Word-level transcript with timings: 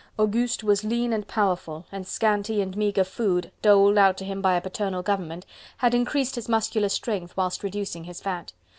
Auguste 0.17 0.63
was 0.63 0.83
lean 0.83 1.13
and 1.13 1.27
powerful, 1.27 1.85
the 1.91 2.03
scanty 2.03 2.59
and 2.59 2.75
meagre 2.75 3.03
food, 3.03 3.51
doled 3.61 3.99
out 3.99 4.17
to 4.17 4.25
him 4.25 4.41
by 4.41 4.55
a 4.55 4.61
paternal 4.61 5.03
government, 5.03 5.45
had 5.77 5.93
increased 5.93 6.33
his 6.33 6.49
muscular 6.49 6.89
strength 6.89 7.37
whilst 7.37 7.61
reducing 7.61 8.05
his 8.05 8.19
fat. 8.19 8.51